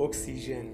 اکسیژن. 0.00 0.64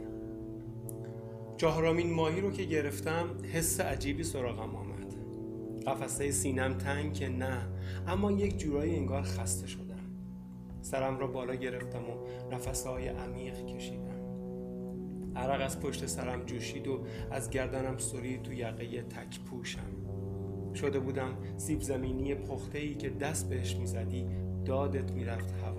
چهارمین 1.57 2.13
ماهی 2.13 2.41
رو 2.41 2.51
که 2.51 2.65
گرفتم 2.65 3.29
حس 3.53 3.81
عجیبی 3.81 4.25
سراغم 4.25 4.77
آمد. 4.77 5.15
قفسه 5.87 6.31
سینم 6.31 6.75
تنگ 6.75 7.13
که 7.13 7.29
نه 7.29 7.69
اما 8.07 8.33
یک 8.33 8.59
جورایی 8.59 8.97
انگار 8.97 9.23
خسته 9.23 9.67
شدم. 9.67 10.01
سرم 10.83 11.19
را 11.19 11.27
بالا 11.27 11.55
گرفتم 11.55 12.11
و 12.11 12.27
نفسهای 12.55 13.09
عمیق 13.09 13.67
کشیدم. 13.67 14.07
عرق 15.37 15.65
از 15.65 15.81
پشت 15.81 16.07
سرم 16.07 16.45
جوشید 16.45 16.89
و 16.89 17.01
از 17.31 17.51
گردنم 17.51 17.99
سرید 17.99 18.43
تو 18.43 18.53
یقه 18.53 19.03
تک 19.03 19.41
پوشم. 19.41 19.91
شده 20.75 20.99
بودم 20.99 21.37
سیب 21.57 21.81
زمینی 21.81 22.35
پخته 22.35 22.79
ای 22.79 22.95
که 22.95 23.11
دست 23.11 23.49
بهش 23.49 23.77
می‌زدی 23.77 24.27
دادت 24.65 25.13
می‌رفت 25.13 25.53
هوا. 25.53 25.76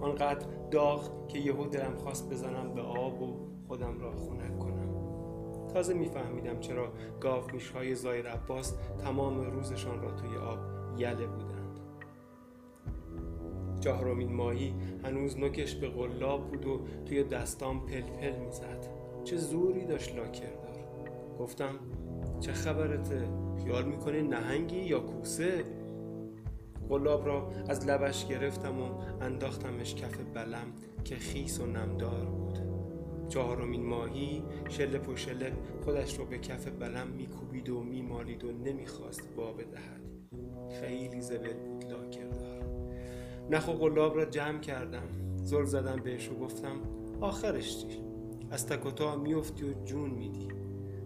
آنقدر 0.00 0.46
داغ 0.70 1.28
که 1.28 1.38
یهو 1.38 1.66
دلم 1.66 1.96
خواست 1.96 2.30
بزنم 2.30 2.74
به 2.74 2.80
آب 2.80 3.22
و 3.22 3.36
خودم 3.68 4.00
را 4.00 4.12
خنک 4.12 4.58
کنم. 4.58 4.90
تازه 5.74 5.94
میفهمیدم 5.94 6.60
چرا 6.60 6.92
گاو 7.20 7.42
میشهای 7.52 7.94
زایر 7.94 8.28
عباس 8.28 8.76
تمام 9.04 9.40
روزشان 9.40 10.02
را 10.02 10.10
توی 10.10 10.36
آب 10.36 10.58
یله 10.98 11.26
بودند. 11.26 11.80
چهارمین 13.80 14.32
ماهی 14.32 14.74
هنوز 15.04 15.38
نکش 15.38 15.74
به 15.74 15.88
غلاب 15.88 16.48
بود 16.48 16.66
و 16.66 16.80
توی 17.06 17.24
دستام 17.24 17.86
پلپل 17.86 18.38
می‌زد. 18.38 18.86
چه 19.24 19.36
زوری 19.36 19.86
داشت 19.86 20.16
لاکردار 20.16 20.84
گفتم 21.38 21.74
چه 22.40 22.52
خبرته؟ 22.52 23.28
خیال 23.64 23.84
می‌کنه 23.84 24.22
نهنگی 24.22 24.80
یا 24.80 25.00
کوسه؟ 25.00 25.64
قلاب 26.90 27.26
را 27.26 27.50
از 27.68 27.86
لبش 27.86 28.26
گرفتم 28.26 28.80
و 28.80 28.94
انداختمش 29.20 29.94
کف 29.94 30.18
بلم 30.34 30.72
که 31.04 31.16
خیس 31.16 31.60
و 31.60 31.66
نمدار 31.66 32.24
بود. 32.24 32.58
چهارمین 33.28 33.86
ماهی 33.86 34.42
شلپ 34.68 35.08
و 35.08 35.16
شلپ 35.16 35.52
خودش 35.84 36.18
رو 36.18 36.24
به 36.24 36.38
کف 36.38 36.68
بلم 36.68 37.06
میکوبید 37.06 37.68
و 37.68 37.82
میمالید 37.82 38.44
و 38.44 38.52
نمی‌خواست 38.52 39.28
با 39.36 39.52
بدهد. 39.52 40.00
خیلی 40.80 41.20
زبل 41.20 41.52
بود 41.52 41.84
لاکردار. 41.92 42.64
نخ 43.50 43.68
و 43.68 43.72
قلاب 43.72 44.16
را 44.16 44.24
جمع 44.24 44.60
کردم. 44.60 45.08
زل 45.36 45.64
زدم 45.64 45.96
بهش 45.96 46.28
و 46.28 46.34
گفتم 46.34 46.76
آخرش 47.20 47.86
چی؟ 47.86 48.02
از 48.50 48.66
تک 48.66 48.86
و 48.86 48.90
تا 48.90 49.16
میفتی 49.16 49.64
و 49.64 49.84
جون 49.84 50.10
میدی. 50.10 50.48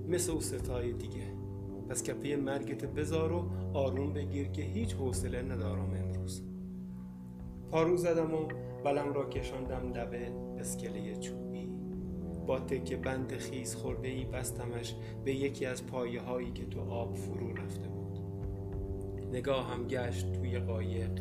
مثل 0.08 0.32
او 0.32 0.40
ستای 0.40 0.92
دیگه. 0.92 1.33
پس 1.88 2.02
کپی 2.02 2.36
مرگت 2.36 2.84
بذار 2.84 3.32
و 3.32 3.44
آروم 3.74 4.12
بگیر 4.12 4.48
که 4.48 4.62
هیچ 4.62 4.94
حوصله 4.94 5.42
ندارم 5.42 5.90
امروز. 6.04 6.42
پارو 7.70 7.96
زدم 7.96 8.34
و 8.34 8.48
بلم 8.84 9.12
را 9.12 9.28
کشاندم 9.28 9.92
لب 9.94 10.14
اسکله 10.58 11.16
چوبی. 11.16 11.68
با 12.46 12.60
تکه 12.60 12.96
بند 12.96 13.32
خیز 13.32 13.74
خورده 13.74 14.08
ای 14.08 14.24
بستمش 14.24 14.94
به 15.24 15.34
یکی 15.34 15.66
از 15.66 15.86
پایه 15.86 16.20
هایی 16.20 16.52
که 16.52 16.66
تو 16.66 16.80
آب 16.80 17.14
فرو 17.14 17.54
رفته 17.54 17.88
بود. 17.88 18.18
نگاه 19.32 19.72
هم 19.72 19.86
گشت 19.86 20.32
توی 20.32 20.58
قایق. 20.58 21.20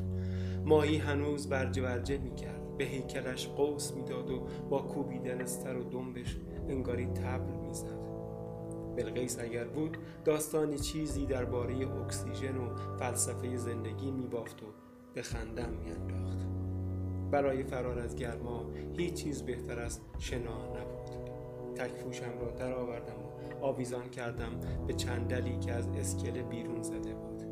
ماهی 0.65 0.97
هنوز 0.97 1.49
برجه 1.49 1.81
برجه 1.81 2.17
می‌کرد. 2.17 2.77
به 2.77 2.83
هیکلش 2.83 3.47
قوس 3.47 3.93
می‌داد 3.93 4.31
و 4.31 4.47
با 4.69 4.81
کوبیدن 4.81 5.45
سر 5.45 5.77
و 5.77 5.83
دنبش 5.83 6.37
انگاری 6.69 7.05
تبل 7.05 7.53
می‌زد. 7.67 8.12
بلقیس 8.95 9.39
اگر 9.39 9.63
بود 9.63 9.97
داستانی 10.25 10.79
چیزی 10.79 11.25
درباره 11.25 11.87
اکسیژن 12.01 12.57
و 12.57 12.95
فلسفه 12.99 13.57
زندگی 13.57 14.11
میبافت 14.11 14.63
و 14.63 14.65
به 15.13 15.21
خندم 15.21 15.69
میانداخت. 15.69 16.37
برای 17.31 17.63
فرار 17.63 17.99
از 17.99 18.15
گرما 18.15 18.65
هیچ 18.97 19.13
چیز 19.13 19.43
بهتر 19.43 19.79
از 19.79 19.99
شنا 20.19 20.67
نبود. 20.67 21.29
تکفوشم 21.75 22.39
را 22.41 22.51
درآوردم 22.51 23.13
و 23.13 23.65
آویزان 23.65 24.09
کردم 24.09 24.59
به 24.87 24.93
چندلی 24.93 25.59
که 25.59 25.71
از 25.71 25.87
اسکله 25.87 26.43
بیرون 26.43 26.81
زده 26.81 27.13
بود. 27.13 27.43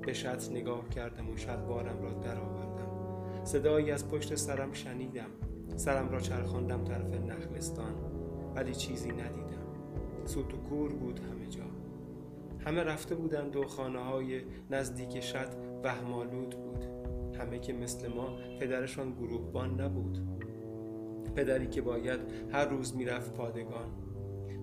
به 0.00 0.12
شط 0.12 0.50
نگاه 0.50 0.88
کردم 0.88 1.30
و 1.30 1.36
شلوارم 1.36 2.02
را 2.02 2.12
درآوردم. 2.12 2.82
صدایی 3.44 3.90
از 3.90 4.08
پشت 4.08 4.34
سرم 4.34 4.72
شنیدم. 4.72 5.30
سرم 5.76 6.08
را 6.08 6.20
چرخاندم 6.20 6.84
طرف 6.84 7.14
نخلستان 7.14 7.94
ولی 8.54 8.74
چیزی 8.74 9.12
ندیدم. 9.12 9.61
سوت 10.24 10.54
و 10.54 10.56
کور 10.56 10.92
بود 10.92 11.18
همه 11.18 11.46
جا. 11.46 11.64
همه 12.66 12.82
رفته 12.82 13.14
بودند 13.14 13.56
و 13.56 13.64
خانه 13.64 13.98
های 13.98 14.40
نزدیک 14.70 15.20
شد 15.20 15.48
وهمالود 15.84 16.50
بود. 16.50 16.84
همه 17.38 17.58
که 17.58 17.72
مثل 17.72 18.08
ما 18.08 18.36
پدرشان 18.60 19.12
گروهبان 19.12 19.80
نبود. 19.80 20.18
پدری 21.36 21.66
که 21.66 21.82
باید 21.82 22.20
هر 22.52 22.64
روز 22.64 22.96
می‌رفت 22.96 23.34
پادگان. 23.34 23.88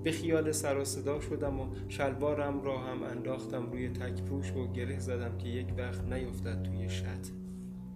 به 0.03 0.11
خیال 0.11 0.51
سر 0.51 0.77
و 0.77 0.85
صدا 0.85 1.19
شدم 1.19 1.59
و 1.59 1.67
شلوارم 1.87 2.61
را 2.61 2.77
هم 2.77 3.03
انداختم 3.03 3.71
روی 3.71 3.89
تکپوش 3.89 4.51
و 4.51 4.71
گره 4.71 4.99
زدم 4.99 5.37
که 5.37 5.47
یک 5.47 5.67
وقت 5.77 6.03
نیفتد 6.13 6.63
توی 6.63 6.89
شد. 6.89 7.39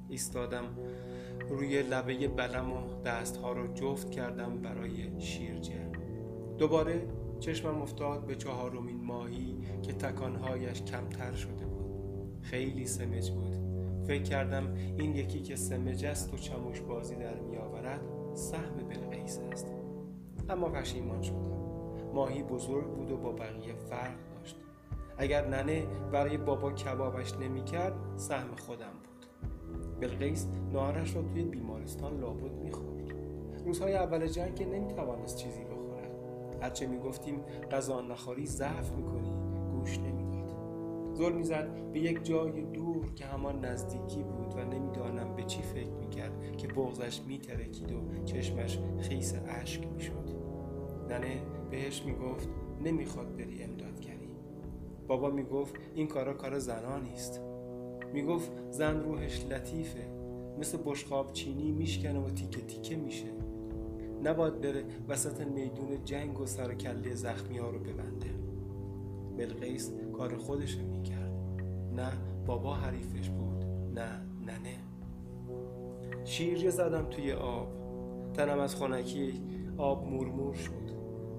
ایستادم 0.10 0.64
روی 1.50 1.82
لبه 1.82 2.28
بلم 2.28 2.72
و 2.72 3.02
دستها 3.06 3.54
را 3.54 3.68
جفت 3.68 4.12
کردم 4.12 4.62
برای 4.62 5.22
شیرجه 5.22 5.92
دوباره 6.58 7.08
چشمم 7.44 7.82
افتاد 7.82 8.26
به 8.26 8.36
چهارمین 8.36 9.04
ماهی 9.04 9.58
که 9.82 9.94
تکانهایش 9.94 10.82
کمتر 10.82 11.32
شده 11.32 11.66
بود. 11.66 12.40
خیلی 12.42 12.86
سمج 12.86 13.32
بود. 13.32 13.56
فکر 14.08 14.24
کردم 14.24 14.74
این 14.98 15.16
یکی 15.16 15.40
که 15.40 15.56
سمج 15.56 16.06
است 16.06 16.34
و 16.34 16.38
چموش 16.38 16.82
بازی 16.82 17.16
در 17.16 17.40
می 17.40 17.58
آورد 17.58 18.02
سهم 18.34 18.76
بلقیس 18.90 19.40
است. 19.52 19.74
اما 20.50 20.70
پشیمان 20.70 21.22
شدم. 21.22 21.58
ماهی 22.14 22.44
بزرگ 22.44 22.86
بود 22.86 23.12
و 23.12 23.18
با 23.18 23.32
بقیه 23.32 23.74
فرق 23.90 24.16
داشت. 24.36 24.56
اگر 25.18 25.48
ننه 25.48 25.86
برای 26.12 26.38
بابا 26.38 26.72
کبابش 26.72 27.34
نمی 27.34 27.64
کرد 27.64 27.94
سهم 28.16 28.56
خودم 28.56 28.94
بود. 29.04 29.26
بلقیس 30.00 30.48
نهارش 30.74 31.16
را 31.16 31.22
توی 31.22 31.44
بیمارستان 31.44 32.20
لابد 32.20 32.54
می‌خورد 32.54 33.14
روزهای 33.66 33.94
اول 33.94 34.28
جنگ 34.28 34.56
که 34.56 34.66
نمی‌توانست 34.66 35.38
چیزی 35.38 35.64
هرچه 36.64 36.88
می‌گفتیم 36.88 37.42
غذا 37.72 38.02
نخوری 38.02 38.48
ضعف 38.48 38.92
می‌کنی 38.92 39.32
گوش 39.72 40.00
نمی‌داد. 40.00 40.56
زل 41.14 41.34
می‌زد 41.34 41.92
به 41.94 42.00
یک 42.00 42.24
جای 42.24 42.62
دور 42.62 43.14
که 43.14 43.26
همان 43.26 43.66
نزدیکی 43.66 44.24
بود 44.24 44.56
و 44.56 44.66
نمی‌دانم 44.66 45.36
به 45.36 45.44
چی 45.44 45.62
فکر 45.62 45.92
می‌کرد 45.92 46.58
که 46.58 46.68
بغزش 46.68 47.22
میترکید 47.22 47.92
و 47.92 48.24
چشمش 48.26 48.80
خیس 49.00 49.36
اشک 49.48 49.88
می‌شد. 49.88 50.30
ننه 51.10 51.42
بهش 51.72 52.04
می‌گفت 52.06 52.50
نمی‌خواد 52.84 53.36
بری 53.38 53.64
امدادگری 53.64 54.30
بابا 55.08 55.30
می‌گفت 55.30 55.76
این 55.96 56.08
کارا 56.08 56.34
کار 56.34 56.60
زنان 56.60 57.04
نیست. 57.04 57.42
می‌گفت 58.14 58.52
زن 58.72 59.00
روحش 59.00 59.46
لطیفه. 59.46 60.08
مثل 60.60 60.78
بشقاب 60.86 61.34
چینی 61.34 61.72
میشکنه 61.72 62.20
و 62.20 62.30
تیکه 62.30 62.62
تیکه 62.62 62.96
میشه. 62.96 63.43
نباید 64.24 64.62
بره 64.62 64.86
وسط 65.08 65.42
میدون 65.42 66.06
جنگ 66.06 66.40
و 66.40 66.46
سر 66.46 66.74
کله 66.74 67.16
زخمی 67.16 67.58
ها 67.58 67.70
رو 67.70 67.80
ببنده. 67.80 68.30
بلقیس 69.38 69.92
کار 70.18 70.38
خودش 70.38 70.78
می‌کرد. 70.78 71.34
نه 71.96 72.12
بابا 72.46 72.74
حریفش 72.74 73.30
بود 73.30 73.66
نه 73.96 74.10
ننه. 74.42 74.78
شیر 76.26 76.70
زدم 76.70 77.10
توی 77.10 77.32
آب. 77.32 77.68
تنم 78.34 78.60
از 78.60 78.76
خونکی 78.76 79.42
آب 79.78 80.08
مورمور 80.08 80.54
شد. 80.54 80.84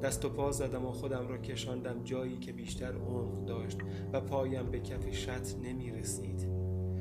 دست 0.02 0.24
و 0.24 0.28
پا 0.28 0.52
زدم 0.52 0.86
و 0.86 0.92
خودم 0.92 1.28
را 1.28 1.38
کشاندم 1.38 2.04
جایی 2.04 2.36
که 2.36 2.52
بیشتر 2.52 2.92
عمق 2.96 3.44
داشت 3.44 3.78
و 4.12 4.20
پایم 4.20 4.70
به 4.70 4.80
کف 4.80 5.10
شط 5.10 5.58
نمی 5.62 5.90
رسید 5.90 6.48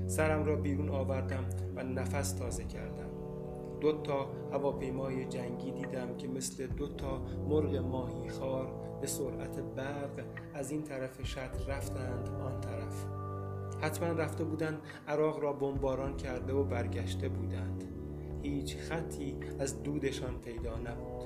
سرم 0.07 0.45
را 0.45 0.55
بیرون 0.55 0.89
آوردم 0.89 1.45
و 1.75 1.83
نفس 1.83 2.31
تازه 2.31 2.63
کردم. 2.63 3.02
دو 3.83 3.91
تا 3.91 4.27
هواپیمای 4.51 5.25
جنگی 5.25 5.71
دیدم 5.71 6.17
که 6.17 6.27
مثل 6.27 6.67
دو 6.67 6.87
تا 6.87 7.21
مرغ 7.49 7.75
ماهی 7.75 8.29
خار 8.29 8.73
به 9.01 9.07
سرعت 9.07 9.59
برق 9.59 10.25
از 10.53 10.71
این 10.71 10.83
طرف 10.83 11.23
شط 11.23 11.69
رفتند 11.69 12.29
آن 12.29 12.61
طرف. 12.61 13.05
حتما 13.81 14.07
رفته 14.07 14.43
بودند 14.43 14.81
عراق 15.07 15.43
را 15.43 15.53
بمباران 15.53 16.17
کرده 16.17 16.53
و 16.53 16.63
برگشته 16.63 17.29
بودند. 17.29 17.83
هیچ 18.41 18.77
خطی 18.77 19.35
از 19.59 19.83
دودشان 19.83 20.39
پیدا 20.39 20.77
نبود. 20.77 21.23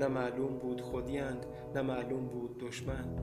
نه 0.00 0.08
معلوم 0.08 0.58
بود 0.58 0.80
خودیند 0.80 1.46
نه 1.74 1.82
معلوم 1.82 2.26
بود 2.26 2.58
دشمن. 2.58 3.16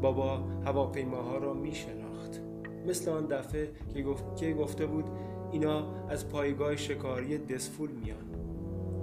بابا 0.00 0.36
هواپیماها 0.36 1.38
را 1.38 1.54
می 1.54 1.74
شناخت 1.74 2.40
مثل 2.86 3.10
آن 3.10 3.26
دفعه 3.26 3.70
که, 3.94 4.02
گفت... 4.02 4.36
که 4.36 4.52
گفته 4.52 4.86
بود 4.86 5.04
اینا 5.52 6.06
از 6.08 6.28
پایگاه 6.28 6.76
شکاری 6.76 7.38
دسفول 7.38 7.90
میان. 7.90 8.30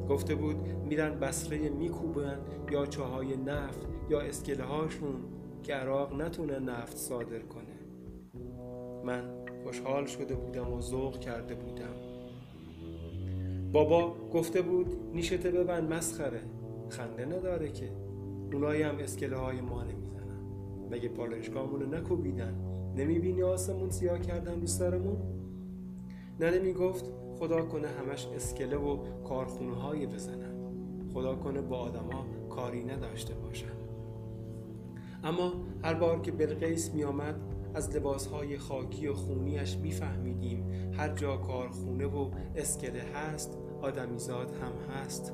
گفته 0.09 0.35
بود 0.35 0.55
میرن 0.89 1.19
بسره 1.19 1.69
میکوبن 1.69 2.39
یا 2.71 2.85
چاهای 2.85 3.37
نفت 3.37 3.87
یا 4.09 4.21
اسکله 4.21 4.63
هاشون 4.63 5.15
که 5.63 5.73
عراق 5.73 6.21
نتونه 6.21 6.59
نفت 6.59 6.97
صادر 6.97 7.39
کنه. 7.39 7.77
من 9.05 9.23
خوشحال 9.63 10.05
شده 10.05 10.35
بودم 10.35 10.73
و 10.73 10.81
ذوق 10.81 11.19
کرده 11.19 11.55
بودم. 11.55 11.95
بابا 13.71 14.15
گفته 14.33 14.61
بود 14.61 14.95
نیشته 15.13 15.51
ببند 15.51 15.93
مسخره. 15.93 16.41
خنده 16.89 17.25
نداره 17.25 17.71
که. 17.71 17.89
اونایی 18.53 18.81
هم 18.81 18.95
اسکله 18.97 19.37
های 19.37 19.61
ما 19.61 19.83
نمی‌زنن 19.83 20.41
مگه 20.91 21.09
پالشگاهمونو 21.09 21.85
نکوبیدن؟ 21.85 22.55
نمی‌بینی 22.97 23.43
آسمون 23.43 23.89
سیاه 23.89 24.19
کردن 24.19 24.61
رو 24.61 24.67
سرمون؟ 24.67 25.17
ننه 26.39 26.59
می‌گفت 26.59 27.11
خدا 27.39 27.65
کنه 27.65 27.87
همش 27.87 28.27
اسکله 28.35 28.77
و 28.77 28.97
کارخونه 29.23 29.75
های 29.75 30.07
بزنن. 30.07 30.57
خدا 31.13 31.35
کنه 31.35 31.61
با 31.61 31.77
آدما 31.77 32.25
کاری 32.49 32.83
نداشته 32.83 33.33
باشن. 33.33 33.77
اما 35.23 35.53
هر 35.83 35.93
بار 35.93 36.21
که 36.21 36.31
بلقیس 36.31 36.93
می 36.93 37.03
آمد 37.03 37.39
از 37.73 37.95
لباسهای 37.95 38.57
خاکی 38.57 39.07
و 39.07 39.13
خونیش 39.13 39.77
میفهمیدیم 39.77 40.91
هر 40.93 41.09
جا 41.09 41.37
کارخونه 41.37 42.05
و 42.05 42.29
اسکله 42.55 43.01
هست 43.01 43.57
آدمیزاد 43.81 44.51
هم 44.51 44.95
هست. 44.95 45.33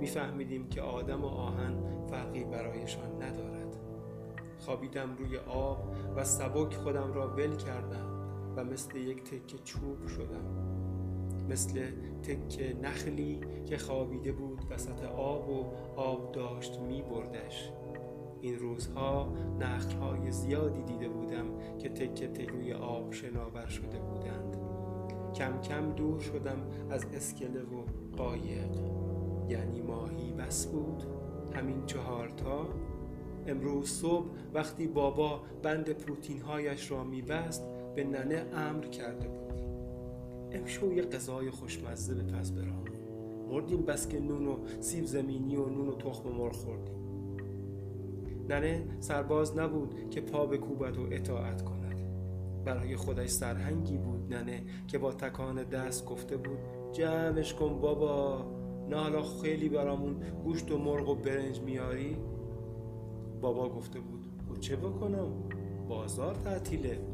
میفهمیدیم 0.00 0.68
که 0.68 0.82
آدم 0.82 1.24
و 1.24 1.26
آهن 1.26 1.74
فرقی 2.10 2.44
برایشان 2.44 3.22
ندارد. 3.22 3.76
خوابیدم 4.58 5.16
روی 5.18 5.36
آب 5.36 5.78
و 6.16 6.24
سبک 6.24 6.74
خودم 6.74 7.12
را 7.12 7.28
ول 7.28 7.56
کردم. 7.56 8.11
و 8.56 8.64
مثل 8.64 8.96
یک 8.96 9.24
تکه 9.24 9.58
چوب 9.64 10.06
شدم. 10.06 10.72
مثل 11.50 11.80
تکه 12.22 12.76
نخلی 12.82 13.40
که 13.66 13.78
خوابیده 13.78 14.32
بود 14.32 14.60
وسط 14.70 15.04
آب 15.04 15.48
و 15.48 15.64
آب 15.96 16.32
داشت 16.32 16.78
می 16.80 17.02
بردش 17.02 17.70
این 18.40 18.58
روزها 18.58 19.32
نخلهای 19.60 20.32
زیادی 20.32 20.82
دیده 20.82 21.08
بودم 21.08 21.78
که 21.78 21.88
تکه 21.88 22.28
تکه 22.28 22.74
آب 22.74 23.12
شناور 23.12 23.66
شده 23.66 23.98
بودند. 23.98 24.56
کم 25.34 25.60
کم 25.60 25.92
دور 25.92 26.20
شدم 26.20 26.58
از 26.90 27.04
اسکله 27.04 27.62
و 27.62 27.82
قایق. 28.16 28.70
یعنی 29.48 29.82
ماهی 29.82 30.32
بس 30.32 30.66
بود. 30.66 31.02
همین 31.54 31.86
چهارتا 31.86 32.68
امروز 33.46 33.88
صبح 33.90 34.26
وقتی 34.54 34.86
بابا 34.86 35.40
بند 35.62 35.90
پروتینهایش 35.90 36.90
را 36.90 37.04
میبست 37.04 37.62
به 37.96 38.04
ننه 38.04 38.44
امر 38.54 38.84
کرده 38.84 39.28
بود. 39.28 39.62
امشو 40.52 40.92
یه 40.92 41.02
غذای 41.02 41.50
خوشمزه 41.50 42.14
به 42.14 42.22
پس 42.22 42.50
برام 42.50 42.84
مردیم 43.50 43.82
بس 43.82 44.08
که 44.08 44.20
نون 44.20 44.46
و 44.46 44.56
سیب 44.80 45.04
زمینی 45.04 45.56
و 45.56 45.66
نون 45.66 45.88
و 45.88 45.96
تخم 45.96 46.28
مرغ 46.28 46.52
خوردیم. 46.52 47.02
ننه 48.48 48.84
سرباز 49.00 49.58
نبود 49.58 50.10
که 50.10 50.20
پا 50.20 50.46
به 50.46 50.58
کوبت 50.58 50.98
و 50.98 51.06
اطاعت 51.10 51.62
کند. 51.62 51.82
برای 52.64 52.96
خودش 52.96 53.28
سرهنگی 53.28 53.96
بود 53.96 54.34
ننه 54.34 54.62
که 54.88 54.98
با 54.98 55.12
تکان 55.12 55.62
دست 55.62 56.06
گفته 56.06 56.36
بود 56.36 56.58
جمعش 56.92 57.54
کن 57.54 57.80
بابا 57.80 58.44
نه 58.90 58.96
حالا 58.96 59.22
خیلی 59.22 59.68
برامون 59.68 60.16
گوشت 60.44 60.70
و 60.70 60.78
مرغ 60.78 61.08
و 61.08 61.14
برنج 61.14 61.60
میاری؟ 61.60 62.16
بابا 63.40 63.68
گفته 63.68 64.00
بود 64.00 64.26
و 64.26 64.54
خب 64.54 64.60
چه 64.60 64.76
بکنم؟ 64.76 65.32
بازار 65.88 66.34
تعطیله. 66.34 67.11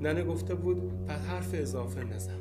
ننه 0.00 0.24
گفته 0.24 0.54
بود 0.54 1.06
پس 1.06 1.20
حرف 1.20 1.50
اضافه 1.54 2.04
نزن. 2.04 2.40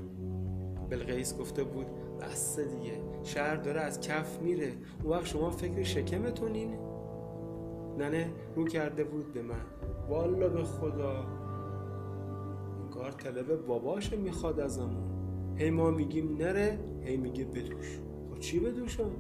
بلقیس 0.89 1.37
گفته 1.37 1.63
بود 1.63 1.85
بسته 2.21 2.65
دیگه 2.65 2.91
شهر 3.23 3.55
داره 3.55 3.81
از 3.81 3.99
کف 4.01 4.41
میره. 4.41 4.71
اون 5.03 5.13
وقت 5.13 5.25
شما 5.25 5.49
فکر 5.49 5.83
شکمتونین 5.83 6.73
ننه 7.97 8.29
رو 8.55 8.65
کرده 8.65 9.03
بود 9.03 9.33
به 9.33 9.41
من. 9.41 9.55
والا 10.09 10.47
به 10.49 10.63
خدا. 10.63 11.25
کار 12.93 13.11
طلب 13.11 13.65
باباشه 13.65 14.17
می‌خواد 14.17 14.59
ازمون. 14.59 15.03
هی 15.55 15.69
ما 15.69 15.91
میگیم 15.91 16.37
نره 16.37 16.79
هی 17.01 17.17
میگه 17.17 17.45
بدوش. 17.45 17.99
خب 18.31 18.39
چی 18.39 18.59
بدوشم؟ 18.59 19.11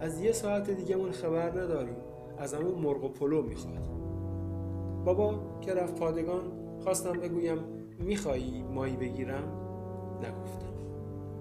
از 0.00 0.20
یه 0.20 0.32
ساعت 0.32 0.70
دیگه 0.70 0.96
من 0.96 1.10
خبر 1.10 1.50
نداریم. 1.50 1.96
از 2.38 2.54
همون 2.54 2.74
مرغ 2.74 3.04
و 3.04 3.08
پلو 3.08 3.42
می‌خواد. 3.42 3.88
بابا 5.04 5.40
که 5.60 5.74
رفت 5.74 5.98
پادگان 5.98 6.42
خواستم 6.80 7.12
بگویم 7.12 7.58
میخوایی 7.98 8.62
مایی 8.62 8.96
بگیرم؟ 8.96 9.48
نگفتم. 10.18 10.66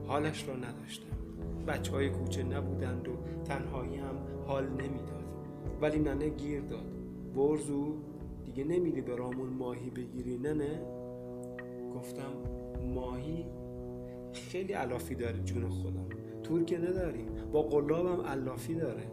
حالش 0.07 0.48
را 0.48 0.56
نداشتم. 0.56 1.16
بچه 1.68 1.92
های 1.92 2.10
کوچه 2.10 2.44
نبودند 2.44 3.07
و 3.07 3.12
تنهایی 3.44 3.96
هم 3.96 4.16
حال 4.48 4.68
نمی‌داد. 4.69 5.25
ولی 5.81 6.00
ننه 6.00 6.30
گیر 6.30 6.62
داد. 6.62 6.92
برزو 7.36 7.94
دیگه 8.46 8.63
نمیری 8.63 9.02
برامون 9.02 9.50
ماهی 9.50 9.90
بگیری 9.90 10.38
نه 10.38 10.81
گفتم 11.96 12.34
ماهی؟ 12.96 13.46
خیلی 14.34 14.74
علافی 14.74 15.16
داره 15.16 15.40
جون 15.40 15.69
خودم. 15.69 16.06
تور 16.44 16.63
که 16.63 16.78
نداریم 16.78 17.28
با 17.51 17.62
قلابم 17.62 18.22
علافی 18.22 18.75
داره. 18.75 19.04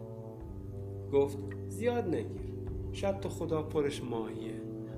گفت 1.13 1.37
زیاد 1.67 2.07
نگیر. 2.07 2.53
شاید 2.91 3.19
تو 3.19 3.29
خدا 3.29 3.63
پرش 3.63 4.03
ماهیه. 4.03 4.53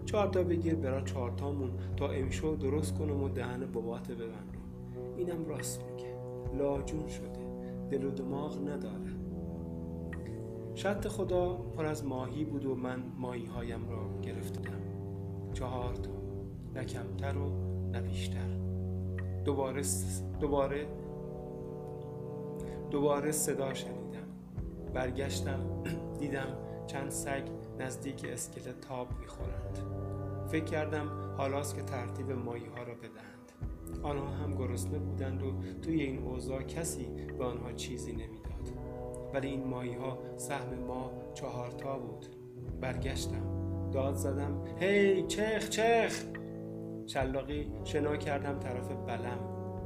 چهار 0.05 0.27
تا 0.27 0.43
بگیر 0.43 0.75
برا 0.75 1.01
چهار 1.01 1.31
تامون 1.31 1.71
تا 1.97 2.09
امشو 2.09 2.55
درست 2.55 2.97
کنم 2.97 3.23
و 3.23 3.29
دهن 3.29 3.65
بابات 3.65 4.11
ببندم. 4.11 4.61
اینم 5.17 5.45
راست 5.45 5.83
میگه. 5.83 6.15
لاجون 6.57 7.07
شده. 7.07 7.45
دل 7.91 8.03
و 8.03 8.11
دماغ 8.11 8.61
نداره. 8.61 9.15
شط 10.75 11.07
خدا 11.07 11.53
پر 11.53 11.85
از 11.85 12.05
ماهی 12.05 12.45
بود 12.45 12.65
و 12.65 12.75
من 12.75 13.03
ماهی 13.17 13.45
هایم 13.45 13.89
را 13.89 14.21
گرفتم. 14.21 14.61
چهار 15.53 15.95
تا. 15.95 16.11
نه 16.75 16.85
کمتر 16.85 17.37
و 17.37 17.49
نه 17.91 18.01
بیشتر. 18.01 18.49
دوباره 19.45 19.81
دوباره 20.41 20.87
دوباره 22.91 23.31
صدا 23.31 23.73
شنیدم. 23.73 24.27
برگشتم. 24.93 25.59
دیدم 26.19 26.47
چند 26.87 27.09
سگ 27.09 27.43
نزدیک 27.79 28.25
اسکله 28.29 28.73
تاب 28.73 29.07
می‌خورند. 29.19 29.79
فکر 30.47 30.63
کردم 30.63 31.09
حالاست 31.37 31.75
که 31.75 31.81
ترتیب 31.81 32.31
ماهی 32.31 32.65
ها 32.65 32.83
را 32.83 32.93
بدهند. 32.93 33.51
آنها 34.03 34.27
هم 34.27 34.55
گرسنه 34.55 34.99
بودند 34.99 35.43
و 35.43 35.53
توی 35.81 36.01
این 36.01 36.23
اوضاع 36.23 36.61
کسی 36.61 37.07
به 37.37 37.45
آنها 37.45 37.71
چیزی 37.71 38.11
نمی‌داد. 38.11 38.45
ولی 39.33 39.47
این 39.47 39.67
ماهی 39.67 39.93
ها 39.93 40.17
سهم 40.37 40.79
ما 40.87 41.11
چهارتا 41.33 41.99
بود. 41.99 42.25
برگشتم. 42.81 43.55
داد 43.91 44.15
زدم 44.15 44.61
هی 44.79 45.23
چخ 45.27 45.69
چخ 45.69 46.13
شلاقی 47.05 47.71
شنا 47.83 48.17
کردم 48.17 48.59
طرف 48.59 48.87
بلم. 48.91 49.39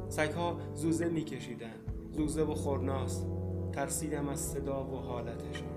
سگها 0.10 0.58
زوزه 0.74 1.10
میکشیدن 1.10 1.75
زوزه 2.12 2.43
و 2.43 2.53
خورناس. 2.53 3.25
ترسیدم 3.72 4.29
از 4.29 4.39
صدا 4.39 4.84
و 4.84 4.96
حالتشان. 4.96 5.69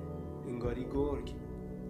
انگاری 0.49 0.85
گرگ. 0.85 1.35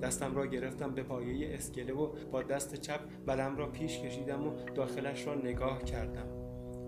دستم 0.02 0.34
را 0.34 0.46
گرفتم 0.46 0.94
به 0.94 1.02
پایه 1.02 1.54
اسکله 1.54 1.92
و 1.92 2.08
با 2.32 2.42
دست 2.42 2.74
چپ 2.74 3.00
بلم 3.26 3.56
را 3.56 3.66
پیش 3.66 3.98
کشیدم 3.98 4.46
و 4.46 4.50
داخلش 4.74 5.26
را 5.26 5.34
نگاه 5.34 5.82
کردم. 5.84 6.26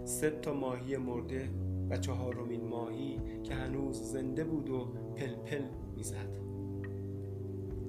سه 0.04 0.30
تا 0.30 0.54
ماهی 0.54 0.97
مرده 0.97 1.49
و 1.90 1.97
چهارمین 1.97 2.64
ماهی 2.64 3.21
که 3.42 3.54
هنوز 3.54 4.02
زنده 4.02 4.44
بود 4.44 4.71
و 4.71 4.88
پلپل 5.16 5.62
می‌زد. 5.97 6.37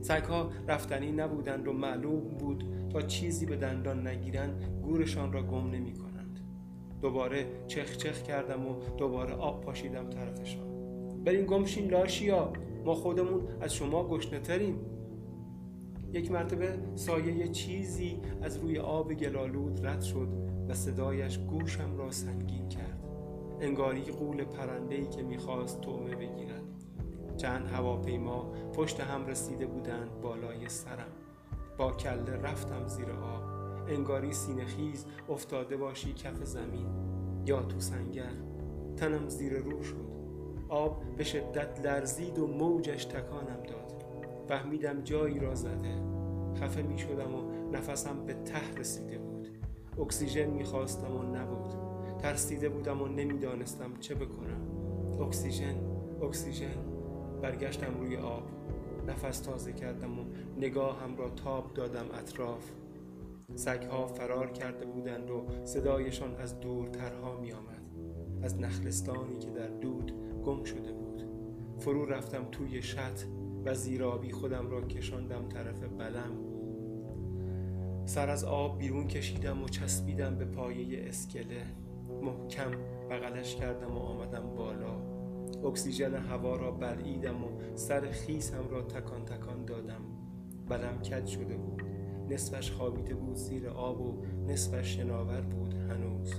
سگها 0.02 0.50
رفتنی 0.68 1.12
نبودند 1.12 1.68
و 1.68 1.74
معلوم 1.74 2.20
بود 2.20 2.64
تا 2.90 3.02
چیزی 3.02 3.46
به 3.46 3.56
دندان 3.56 4.08
نگیرند 4.08 4.64
گورشان 4.84 5.34
را 5.34 5.44
گم 5.44 5.72
نمی 5.72 5.94
کنند 5.94 6.40
دوباره 7.02 7.46
چخ 7.68 7.98
چخ 7.98 8.24
کردم 8.24 8.68
و 8.68 8.76
دوباره 8.98 9.34
آب 9.34 9.62
پاشیدم 9.62 10.10
طرفشان. 10.10 10.66
برین 11.24 11.46
گمشین 11.46 11.90
لاشیا 11.90 12.54
ما 12.86 12.96
خودمون 12.96 13.48
از 13.62 13.74
شما 13.74 14.08
گشنه 14.08 14.40
تریم. 14.40 14.95
یک 16.16 16.32
مرتبه 16.32 16.80
سایه 16.96 17.48
چیزی 17.48 18.20
از 18.42 18.58
روی 18.58 18.80
آب 18.80 19.14
گلالود 19.14 19.86
رد 19.88 20.02
شد 20.02 20.28
و 20.70 20.74
صدایش 20.74 21.40
گوشم 21.40 21.98
را 21.98 22.12
سنگین 22.12 22.70
کرد. 22.70 23.04
انگاری 23.62 24.02
قول 24.02 24.44
پرندهی 24.44 25.08
که 25.08 25.24
می‌خواست 25.24 25.82
تومه 25.82 26.16
بگیرد. 26.16 26.64
چند 27.38 27.68
هواپیما 27.68 28.52
پشت 28.74 29.00
هم 29.00 29.26
رسیده 29.26 29.66
بودند 29.66 30.22
بالای 30.22 30.70
سرم. 30.70 31.12
با 31.78 31.92
کله 31.92 32.36
رفتم 32.44 32.88
زیر 32.88 33.10
آب. 33.12 33.44
انگاری 33.88 34.34
سینخیز 34.34 35.06
افتاده 35.30 35.78
باشی 35.78 36.14
کف 36.14 36.44
زمین. 36.44 36.88
یا 37.46 37.64
تو 37.64 37.80
سنگر. 37.80 38.34
تنم 38.98 39.30
زیر 39.30 39.54
رو 39.54 39.84
شد. 39.84 40.16
آب 40.70 41.04
به 41.18 41.24
شدت 41.24 41.86
لرزید 41.86 42.40
و 42.40 42.48
موجش 42.48 43.06
تکانم 43.06 43.64
داد. 43.64 43.75
فهمیدم 44.48 45.02
جایی 45.02 45.40
را 45.40 45.56
زده. 45.56 46.02
خفه 46.56 46.82
می 46.82 46.98
شدم 46.98 47.36
و 47.36 47.72
نفسم 47.72 48.26
به 48.26 48.34
ته 48.34 48.74
رسیده 48.78 49.18
بود. 49.18 49.48
اکسیژن 50.00 50.46
می‌خواستم 50.46 51.16
و 51.16 51.24
نبود. 51.24 51.74
ترسیده 52.20 52.70
بودم 52.70 53.02
و 53.02 53.08
نمی‌دانستم 53.08 53.98
چه 54.00 54.16
بکنم. 54.16 54.62
اکسیژن 55.22 55.76
اکسیژن. 56.22 56.78
برگشتم 57.42 58.00
روی 58.00 58.18
آب. 58.18 58.44
نفس 59.08 59.40
تازه 59.40 59.74
کردم 59.74 60.20
و 60.20 60.24
نگاهم 60.58 61.18
را 61.18 61.30
تاب 61.30 61.74
دادم 61.74 62.06
اطراف. 62.14 62.72
سگها 63.56 64.08
فرار 64.08 64.52
کرده 64.52 64.86
بودند 64.86 65.30
و 65.30 65.46
صدایشان 65.64 66.36
از 66.36 66.60
دورترها 66.60 67.40
می 67.42 67.52
آمد. 67.52 67.82
از 68.44 68.60
نخلستانی 68.60 69.38
که 69.38 69.50
در 69.50 69.68
دود 69.68 70.14
گم 70.46 70.64
شده 70.64 70.92
بود. 70.94 71.24
فرو 71.78 72.06
رفتم 72.06 72.46
توی 72.52 72.82
شط. 72.82 73.20
و 73.66 73.74
زیرابی 73.74 74.32
خودم 74.32 74.70
را 74.70 74.82
کشاندم 74.82 75.50
طرف 75.50 75.84
بلم 75.84 76.32
سر 78.06 78.30
از 78.30 78.44
آب 78.44 78.78
بیرون 78.78 79.08
کشیدم 79.08 79.64
و 79.64 79.68
چسبیدم 79.68 80.36
به 80.36 80.46
پایه 80.46 81.10
اسکله. 81.10 81.64
محکم 82.22 82.72
بغلش 83.10 83.56
کردم 83.56 83.98
و 83.98 84.00
آمدم 84.00 84.56
بالا. 84.56 85.16
اکسیژن 85.68 86.16
هوا 86.16 86.56
را 86.56 86.72
بلعیدم 86.72 87.44
و 87.44 87.48
سر 87.76 88.12
خیسم 88.12 88.70
را 88.70 88.82
تکان 88.82 89.26
تکان 89.26 89.66
دادم. 89.66 90.02
بلم 90.70 90.98
کج 90.98 91.26
شده 91.26 91.58
بود. 91.58 91.84
نصفش 92.30 92.72
خوابیده 92.72 93.16
بود 93.16 93.36
زیر 93.36 93.68
آب 93.68 94.02
و 94.02 94.24
نصفش 94.48 94.96
شناور 94.98 95.42
بود 95.42 95.74
هنوز. 95.74 96.34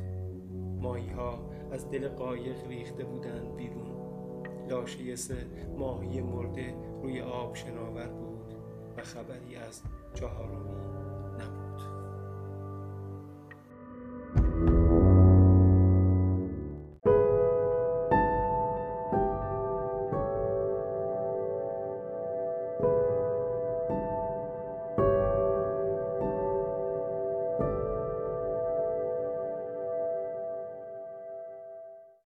ماهی 0.80 1.11
ها 1.11 1.50
از 1.73 1.90
دل 1.90 2.09
قایق 2.09 2.68
ریخته 2.68 3.04
بودند 3.04 3.56
بیرون. 3.56 3.95
لاشه 4.68 5.16
سه 5.16 5.46
ماهی 5.78 6.20
مرده 6.20 6.75
روی 7.02 7.20
آب 7.20 7.54
شناور 7.54 8.06
بود 8.06 8.54
و 8.96 9.02
خبری 9.02 9.56
از 9.56 9.82
چهارمی 10.14 10.75